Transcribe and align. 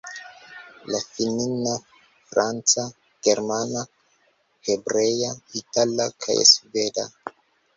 la 0.91 1.01
finna, 1.17 1.75
franca, 2.31 2.85
germana, 3.27 3.85
hebrea, 4.71 5.31
itala 5.63 6.09
kaj 6.25 6.39
sveda. 6.55 7.07